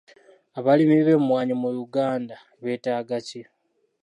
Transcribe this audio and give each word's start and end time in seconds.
Abalimi 0.57 0.95
b'emmwanyi 1.07 1.53
mu 1.61 1.69
Uganda 1.85 2.35
beetaaga 2.63 3.17
ki? 3.27 3.41